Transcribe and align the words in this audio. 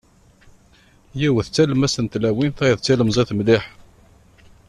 Yiwet 1.19 1.47
d 1.51 1.53
talemmast 1.55 1.97
n 2.01 2.05
tlawin, 2.07 2.51
tayeḍt 2.57 2.83
d 2.83 2.85
tilmẓit 2.85 3.29
mliḥ. 3.35 3.63